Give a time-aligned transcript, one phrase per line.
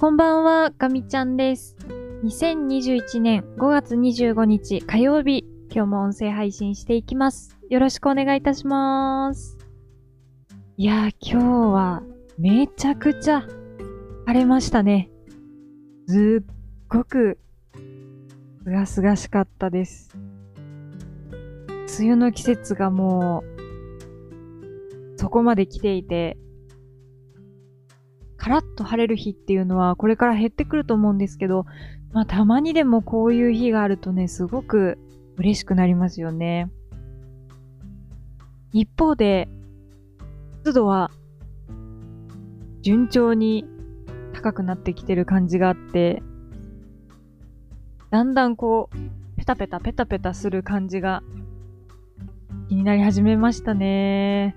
[0.00, 1.76] こんばんは、ガミちゃんです。
[2.24, 7.58] 2021年5月25日火曜日、今日も音声配信していきます。
[7.68, 9.58] よろしくお願いいたします。
[10.78, 12.02] いやー、今日は
[12.38, 13.42] めちゃくちゃ
[14.24, 15.10] 晴れましたね。
[16.08, 16.54] すっ
[16.88, 17.38] ごく
[18.64, 20.16] すがすがしかったです。
[21.98, 26.38] 梅雨の季節がもうそこまで来ていて、
[28.40, 31.66] カラッと晴れる日っていうのはこれから減ってくると思うんですけど、
[32.12, 34.98] まあたまにでもこういう日があるとね、すごく
[35.36, 36.70] 嬉しくなりますよね。
[38.72, 39.50] 一方で、
[40.64, 41.10] 湿度は
[42.80, 43.66] 順調に
[44.32, 46.22] 高くなってきてる感じがあって、
[48.10, 48.96] だんだんこう、
[49.36, 51.22] ペタペタペタペタする感じが
[52.70, 54.56] 気になり始めましたね。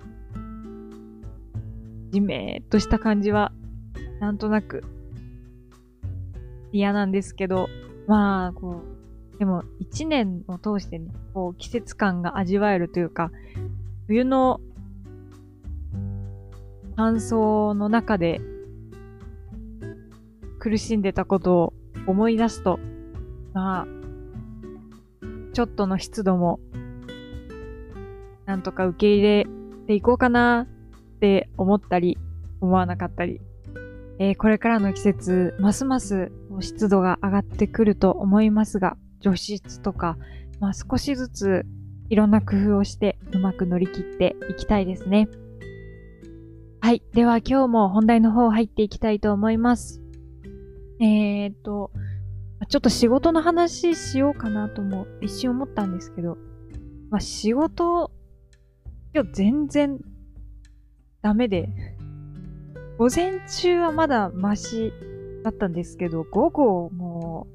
[2.11, 3.51] じめーっとした感じは
[4.23, 4.85] なんとなく
[6.71, 7.67] 嫌なんですけど、
[8.07, 8.81] まあ、こ
[9.35, 13.31] う、でも一年を通してね、こう季節感が味わえるというか、
[14.07, 14.61] 冬の
[16.95, 18.39] 乾燥の中で
[20.57, 21.73] 苦しんでたことを
[22.07, 22.79] 思い出すと、
[23.51, 23.87] まあ、
[25.51, 26.61] ちょっとの湿度も
[28.45, 29.47] なんとか受け入れ
[29.85, 32.17] ていこうかなって思ったり、
[32.61, 33.41] 思わなかったり、
[34.19, 40.17] えーこれからの季節、ますます湿度が上がってくると思いますが、除湿とか、
[40.59, 41.65] まあ、少しずつ
[42.09, 45.27] いろんな工夫をしてうまく乗り切っていきたいですね。
[46.81, 47.01] はい。
[47.13, 50.01] では今日も本題の方入っていきたいと思います。
[50.99, 51.91] えーっと、
[52.67, 56.37] ちょっと仕事の話しようかなとも一瞬思ったんですけど、
[57.09, 58.11] まあ、仕事、
[59.13, 59.99] 今日全然
[61.21, 61.69] ダメで、
[62.97, 64.93] 午前中はまだマシ
[65.43, 67.53] だったんですけど、午後もう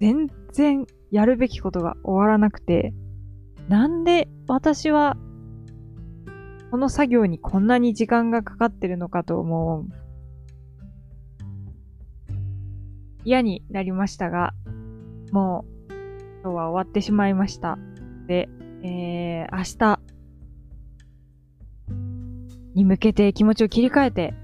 [0.00, 2.94] 全然やるべきことが終わらなくて、
[3.68, 5.16] なんで私は
[6.70, 9.92] この作業にこんなに時間がかかってるのかともう
[13.24, 14.54] 嫌になりましたが、
[15.30, 15.92] もう
[16.42, 17.78] 今日は終わってしまいました。
[18.26, 18.48] で、
[18.82, 20.00] えー、明日
[22.74, 24.34] に向けて気持ちを切り替えて、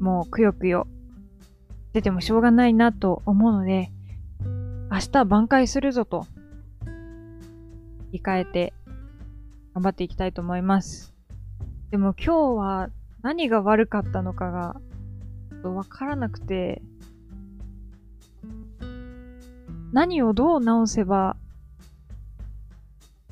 [0.00, 0.88] もうくよくよ
[1.92, 3.90] 出てもしょうがないなと思うので、
[4.90, 6.26] 明日挽回するぞと、
[8.10, 8.72] 切り替えて
[9.74, 11.14] 頑張っていきたいと思います。
[11.90, 12.90] でも今日は
[13.22, 14.80] 何が悪かったのかが
[15.68, 16.82] わからなくて、
[19.92, 21.36] 何をどう直せば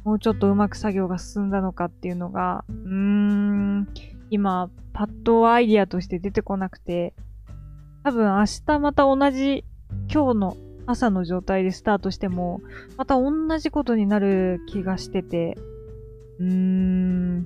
[0.08, 3.88] もうちょっとうまく作業が進んだのかっていうのが、うーん、
[4.30, 7.14] 今、パッとアイディアとして出てこなくて、
[8.02, 9.64] 多分明日また同じ
[10.12, 12.60] 今日の朝の状態でスタートしても、
[12.96, 15.56] また同じことになる気がしてて、
[16.40, 17.38] うーん、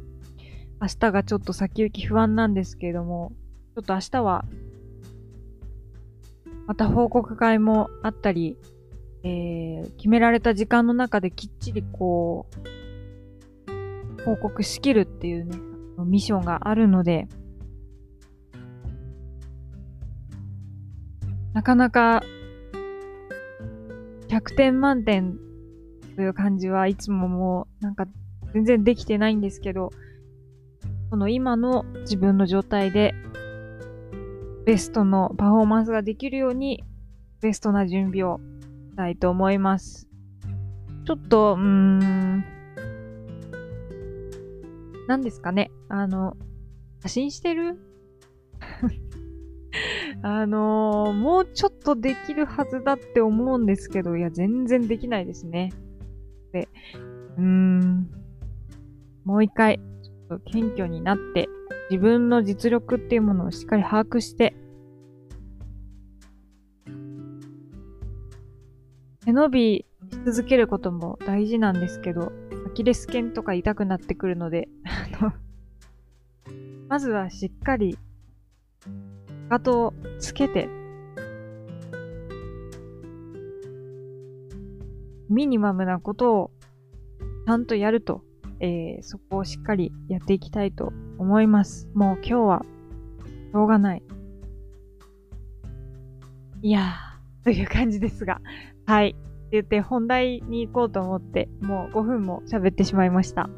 [0.80, 3.32] 明日がちょっと先行き不安なんですけれども、
[3.74, 4.46] ちょっと明日は、
[6.66, 8.56] また報告会もあったり、
[9.24, 12.46] えー決められた時間の中できっちりこ
[14.18, 15.58] う、報告しきるっていうね、
[15.98, 17.28] ミッションがあるので、
[21.54, 22.22] なかなか
[24.28, 25.38] 100点満点
[26.16, 28.06] という感じはいつももうなんか
[28.54, 29.90] 全然できてないんですけど、
[31.10, 33.14] この今の自分の状態で
[34.64, 36.84] ベストのパフォーマンスができるように
[37.40, 38.40] ベストな準備を
[38.90, 40.08] したいと思います。
[41.04, 42.44] ちょっと、うーん、
[45.08, 45.70] 何ですかね。
[45.88, 46.36] あの、
[47.00, 47.76] 写真してる
[50.22, 55.72] あのーもうちょっとできるはずだって思うんですけど、いや、全然できないですね。
[56.52, 56.68] で、
[57.38, 58.10] うーん、
[59.24, 61.48] もう一回、ちょっと謙虚になって、
[61.90, 64.54] 自分の実力っていうものをしっかり把握して、
[69.24, 72.32] 背伸びし続けることも大事なんですけど、
[72.66, 74.68] アキレス腱とか痛くなってくるので、
[75.20, 75.32] あの、
[76.88, 77.96] まずはしっかり、
[79.52, 80.66] かとをつけて、
[85.28, 86.50] ミニマムなことを
[87.46, 88.22] ちゃんとやると、
[88.60, 91.90] えーそこをしっかりやっていきたいと思います。
[91.92, 92.62] もう今日は、
[93.52, 94.02] しょうがない。
[96.62, 98.40] いやー、という感じですが、
[98.86, 99.10] はい。
[99.10, 99.18] って
[99.50, 103.50] 言って本題に行こうと思って、もう5分も喋ってしまいました。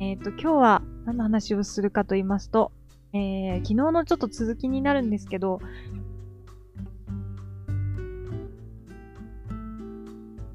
[0.00, 2.72] えっ、と、今日は何の話をするかと言いますと、
[3.18, 5.60] ええー、昨日のちょっと続きになるんですけど、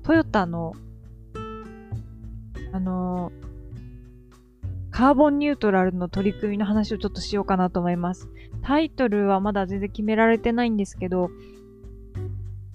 [0.04, 0.74] トヨタの、
[2.72, 8.30] あのー、カーボンニュートラルの取り組みの話をちょっとしようかなと思います。
[8.64, 11.30] タイトルはまだ全然決められてないんですけど、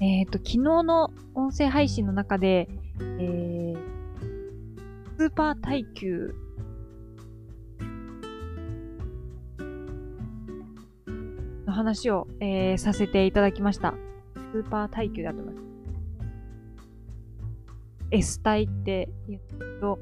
[0.01, 2.69] えっ、ー、と、昨日の音声配信の中で、
[3.01, 3.79] えー、
[5.19, 6.35] スーパー耐久
[11.79, 13.95] 話を、えー、させていただきました。
[14.53, 15.65] スーパー耐久だと思います。
[18.11, 20.01] S 体って言うと、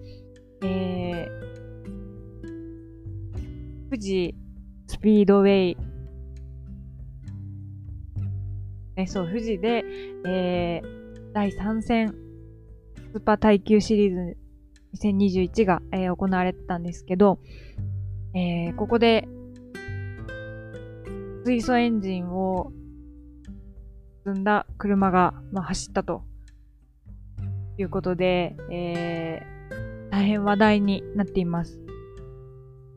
[0.62, 2.50] えー、
[3.90, 4.34] 富士
[4.86, 5.76] スピードウェイ、
[8.96, 9.84] えそう、富士で、
[10.26, 12.14] えー、第3戦、
[13.12, 14.36] スーパー耐久シリーズ
[15.06, 17.38] 2021が、えー、行われてたんですけど、
[18.34, 19.28] えー、ここで、
[21.46, 22.72] 水素エンジンを
[24.26, 26.24] 積んだ車が、まあ、走ったと
[27.78, 31.78] いうことで、えー、大変話題になっています。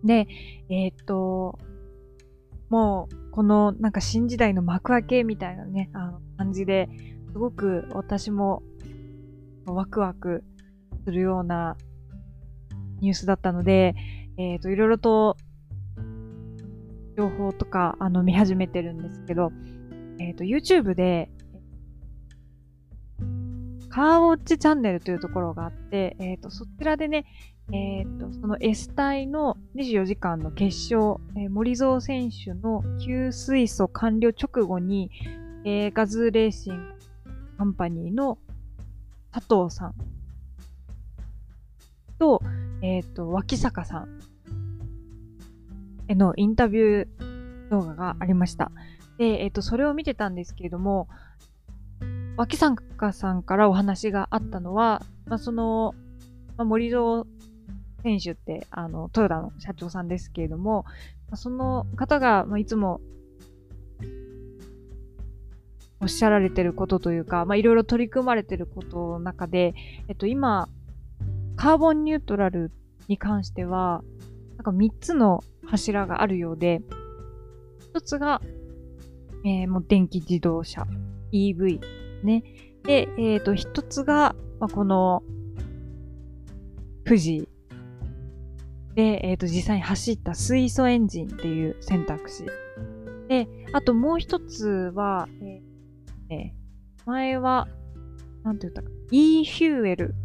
[0.04, 0.28] で、
[0.68, 1.60] えー、っと、
[2.72, 6.90] もう、このなんか新時代の幕開けみたいなね、あの感じで、
[7.32, 8.64] すごく私も
[9.68, 10.44] ワクワク
[11.06, 11.78] するような
[13.00, 13.94] ニュースだったので、
[14.38, 15.38] えっ、ー、と、いろいろと
[17.20, 19.52] 情報とか、あの、見始めてるんですけど、
[20.20, 21.30] えっ、ー、と、YouTube で、
[23.90, 27.26] カーウォッチチャンネルというところがあって、えっ、ー、と、そちらでね、
[27.74, 35.12] えっ、ー、と、その S 隊の24時間の決勝、えー、森蔵選手の給水素完了直後に、
[35.66, 36.94] えー、ガズーレーシング
[37.58, 38.38] カンパニーの
[39.34, 39.94] 佐藤さん
[42.18, 42.42] と、
[42.82, 44.20] えっ、と、脇坂さん
[46.10, 48.72] へのインタビュー動画がありました。
[49.18, 51.08] で、えっ、と、それを見てたんですけれども、
[52.36, 55.94] 脇坂さんからお話があったのは、まあ、その、
[56.58, 57.26] まあ、森蔵
[58.02, 60.86] 選手って、あの、トヨタの社長さんですけれども、
[61.30, 63.02] まあ、その方が、まあ、いつも
[66.02, 69.76] おっしゃられてることというか、まあ、いろいろ取り組まれてることの中で、
[70.08, 70.70] えっと、今、
[71.56, 72.72] カーボンニュートラル
[73.10, 74.02] に関しては、
[74.60, 76.82] なんか3つの柱があるようで、
[77.94, 78.42] 1つが、
[79.46, 80.86] えー、もう電気自動車、
[81.32, 81.80] EV
[82.24, 82.44] ね。
[82.84, 85.24] で、えっ、ー、と、1つが、まあ、この、
[87.06, 87.48] 富士
[88.96, 92.44] で、えっ、ー、と、実際に走った水素エンジンっていう選択肢。
[93.30, 96.52] で、あともう一つは、えー、
[97.06, 97.70] 前は、
[98.44, 100.16] なんて言ったか、e フューエル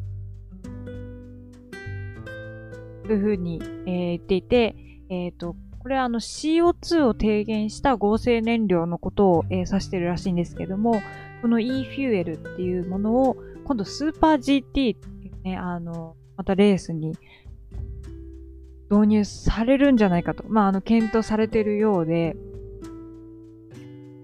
[3.07, 4.77] というふうに、えー、言っていて、
[5.11, 11.03] え、ー、と、これはあの CO2 を低減した合成燃料のことを、えー、指してるらしいんですけども、
[11.43, 14.97] この e フューエルっていうものを、今度スーパー GT
[15.45, 17.17] ね、あの、またレースに
[18.91, 22.35] 導入されるんじゃないかと、まあ、あの、検討されているようで、
[23.75, 23.81] す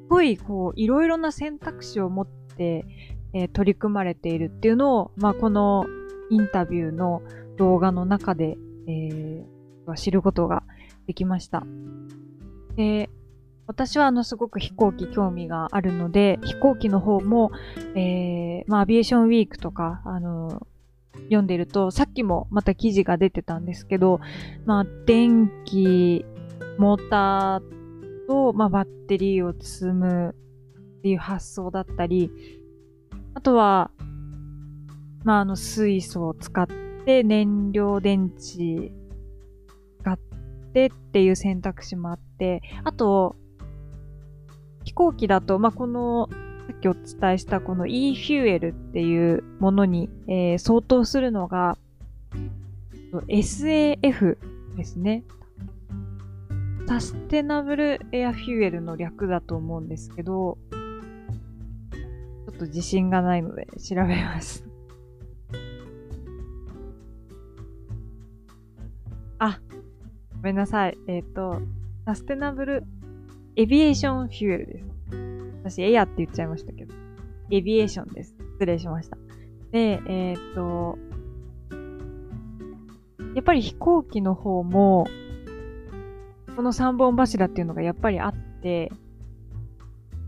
[0.09, 2.85] ごい、こう、いろいろな選択肢を持って、
[3.33, 5.85] えー、取り組まれているっていうのを、まあ、この
[6.31, 7.23] インタビューの
[7.59, 10.63] 動画の中で、えー、知ることが
[11.07, 11.65] できました。
[12.77, 13.11] で、
[13.67, 17.53] 私はあのすごく飛行機興味があるので、飛行機の方も、
[17.95, 20.67] えー、まあアビエーションウィークとか、あの、
[21.25, 24.21] 読んでると、さっきもまた記事が出てたんですけど、
[24.67, 26.25] まあ電気、
[26.79, 30.35] モーターと、まあ、バッテリーを積む
[30.99, 32.31] っていう発想だったり、
[33.35, 33.91] あとは、
[35.25, 36.67] まああの水素を使っ
[37.05, 38.93] て燃料電池
[40.01, 40.19] 使っ
[40.73, 43.37] てっていう選択肢もあって、あと、
[44.85, 46.29] 飛行機だと、まあ、この、
[46.67, 51.77] さっきお伝えしたこの e フューエルっていうものに、えー、相当するのが、
[53.29, 54.39] SAF
[54.77, 55.25] ですね。
[56.87, 60.59] Sustainable Air Fuel の略だと思うんですけど、
[61.93, 64.70] ちょっと自信がないので調べます。
[70.41, 70.97] ごめんなさい。
[71.07, 71.61] えっ、ー、と、
[72.07, 72.85] Sustainable
[73.57, 74.85] Aviation Fuel です。
[75.65, 76.95] 私、エアって言っちゃいましたけど。
[77.51, 78.35] Aviation です。
[78.55, 79.19] 失礼しました。
[79.71, 80.97] で、えー、っと、
[83.35, 85.07] やっぱり飛行機の方も、
[86.57, 88.91] この3本柱っていうのがやっぱりあって、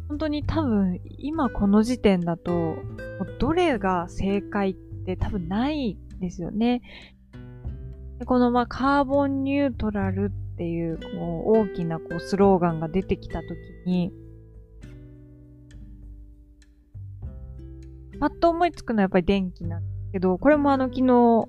[0.08, 2.76] 本当に多分今この時点だと、
[3.38, 6.82] どれが正解って多分ないですよね。
[8.22, 14.12] でこのまあカーボンニュートラルっていう、こう、大きなこうスローガンが出てきたときに、
[18.20, 21.46] パッと思いつくのはやっぱり電気なんですけど、これもあの昨日、ちょ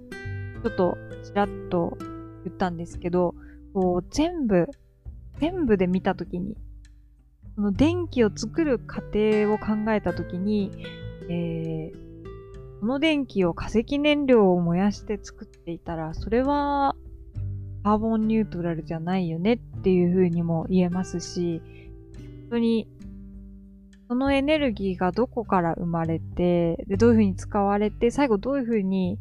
[0.68, 1.96] っとちらっと
[2.44, 3.36] 言ったんですけど、
[3.76, 4.68] こう全部、
[5.40, 6.58] 全部で見たときに、
[7.54, 10.72] その電気を作る過程を考えたときに、
[11.30, 12.13] えー、
[12.84, 16.98] その電気を化石燃料を燃やして作っていたら、それは
[17.82, 21.62] カーボンニュートラルじゃないよねっていうふうにも言えますし、
[22.18, 22.90] 本当に
[24.10, 29.18] そのエネルギーがどこから生まれて、で、どういうふうに使われて、最後どういうふうに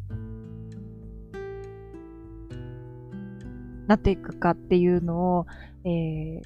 [3.87, 5.47] なっていくかっていうのを、
[5.85, 6.43] えー、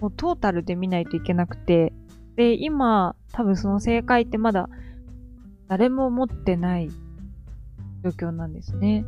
[0.00, 1.92] もうトータルで見ないといけなくて、
[2.34, 4.68] で、今、多分その正解ってまだ
[5.68, 6.90] 誰も持ってない
[8.02, 9.04] 状況なんですね。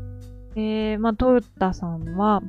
[0.55, 2.43] で、まあ、トヨタさんは、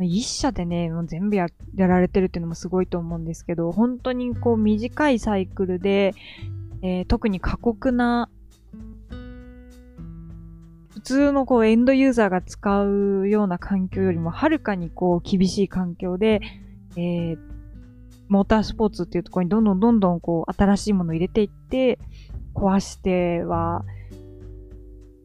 [0.00, 6.14] 一社でね、もう全部ややられてるっていうのもすごいと思うんですけど、本当にこう短いサイクルで、
[6.82, 8.30] えー、特に過酷な、
[10.90, 16.40] 普通のこうエンドユーザーが使うような環境よりもはるかにこう厳しい環境で、
[16.96, 17.38] えー、
[18.30, 21.98] モータースポーツっていうところにどんどんどんどんこう新しいものを入れていって、
[22.54, 23.84] 壊しては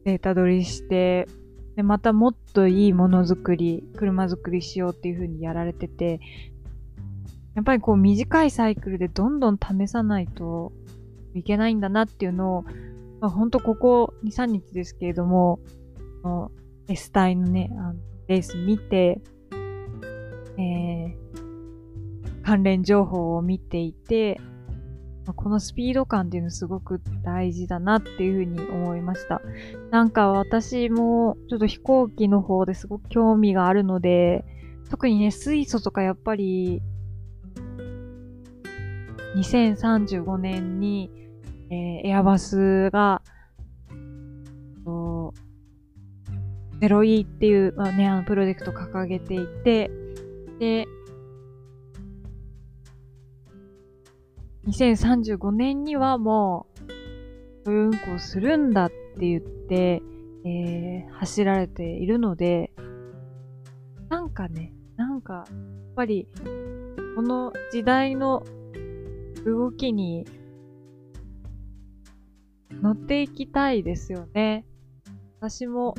[0.04, 1.28] データ取りして、
[1.76, 6.20] で、またもっといいものづくり、車づくりしようっていう風にやられてて、
[7.54, 10.72] やっぱりこう短いサイクルでどんどん試さないと
[11.34, 12.62] いけないんだなっていうのを、
[13.20, 15.60] まあ、ほんとここ2、3日ですけれども、
[16.88, 17.94] S 隊のね、あの
[18.26, 19.20] レース見て、
[20.58, 21.25] えー、
[22.46, 24.40] 関連情報を見ていて、
[25.34, 29.42] このスピード感っていうのすごく大事だなっていうふうに思いました。
[29.90, 34.44] なんか私もちょっと飛行機の方ですごく興味があるので、
[34.88, 36.82] 特にね、水素とかやっぱり、
[39.34, 41.10] 2035年に、
[41.70, 43.22] えー、エアバスが、
[46.80, 49.90] ゼロイっていう、まあね、あのプロジェクトを掲げていて、
[50.60, 50.86] で、
[54.66, 56.66] 2035年にはも
[57.64, 60.02] う、運行するんだって言って、
[60.44, 62.72] えー、走られているので、
[64.08, 65.46] なんかね、なんか、やっ
[65.94, 66.28] ぱり、
[67.14, 68.44] この時代の
[69.44, 70.26] 動きに
[72.82, 74.64] 乗っていきたいですよね。
[75.40, 75.94] 私も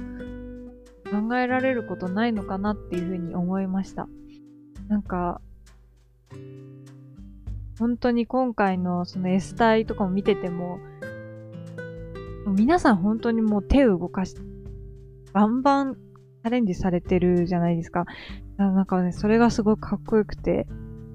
[1.09, 4.07] 考えられることないのかなっていうふうに思いました。
[4.87, 5.41] なんか、
[7.79, 10.79] 本当に今回のその S 体とかも見てても、
[12.47, 14.35] 皆さん本当にもう手を動かし、
[15.33, 18.05] バンバンチャレンジされてるじゃないですか。
[18.57, 20.65] なんかね、それがすごいかっこよくて、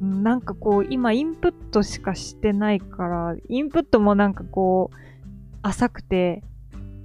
[0.00, 4.96] なんかこう、今インプットしかしてないから、インプットもなんかこう、
[5.62, 6.42] 浅くて、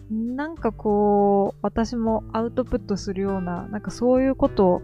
[0.09, 4.81] なんかこう、私もアウトプットするような、なんかそういうことを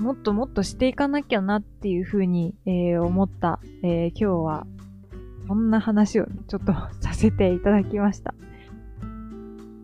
[0.00, 4.66] もっともっとしていかなきゃなっていうふうに、えー、思った、えー、今日は、
[5.46, 8.32] こんな話を、ちょっとさせていただきました。
[8.32, 8.34] ち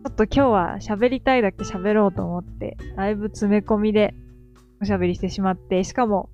[0.05, 4.15] ょっと今日は喋りたいだけ喋ろうと思って、だいぶ詰め込みで
[4.81, 6.29] おしゃべりしてしまって、しかも、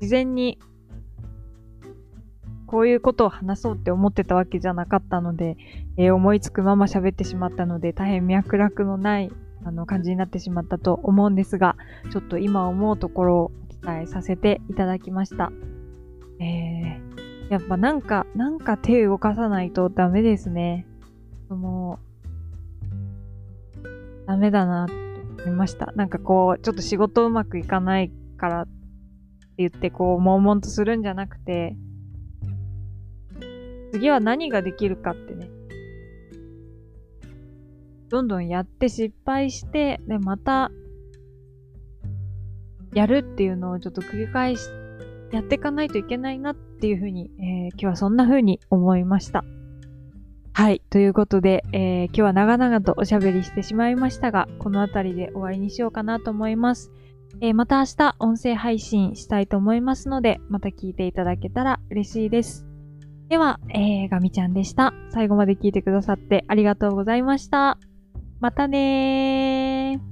[0.00, 0.60] 事前に
[2.66, 5.56] こういうことを話そうって思ってたわけじゃなかったので、
[5.96, 9.32] えー、思いつくまま喋ってしまったので、大変脈絡のない
[9.64, 11.76] あの感じになってしまったと思うんですが、
[12.10, 13.52] ちょっと今思うところを
[13.82, 15.52] お伝えさせていただきました。
[16.40, 20.86] えー、やっぱなんか、なんか手を動かさないとダメですね。
[21.48, 21.98] その、
[24.26, 24.94] ダメだなと
[25.44, 25.92] 思いました。
[25.94, 28.70] なんかこう、ちょっと仕事うまくいかないからって
[29.58, 31.76] 言って、こう、悶々とするんじゃなくて、
[33.92, 35.50] 次は何ができるかってね、
[38.12, 40.70] どんどんやって失敗して、で、また、
[42.92, 44.68] やるっていうのをちょっと繰り返し、
[45.32, 49.44] やっていかないといけないなっていうふうに、えー、今日はそんな風に思いました。
[50.52, 50.82] はい。
[50.90, 56.92] ということで、えー、今日は長々とおしゃべりしてしまいましたが、この辺りで終わりにしようかなと思います。
[57.40, 62.66] えー、また明日音声配信したいと思いますので、また聞いていただけたら嬉しいです。
[63.30, 64.92] では、えー、ガミちゃんでした。
[65.08, 67.78] 最後まで聞いてくださってありがとうございました。
[68.42, 70.11] またね